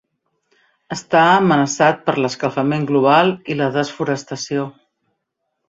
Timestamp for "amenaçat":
1.33-2.01